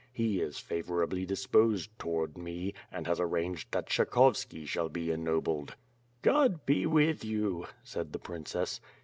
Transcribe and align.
He 0.11 0.41
is 0.41 0.57
favorably 0.57 1.27
dis 1.27 1.45
posed 1.45 1.91
toward 1.99 2.35
me, 2.35 2.73
and 2.91 3.05
has 3.05 3.19
arranged 3.19 3.71
that 3.71 3.85
Kshechovski 3.87 4.65
shall 4.65 4.89
be 4.89 5.11
ennobled." 5.11 5.75
''God 6.23 6.61
be 6.65 6.87
with 6.87 7.23
you," 7.23 7.67
said 7.83 8.11
the 8.11 8.17
princess. 8.17 8.81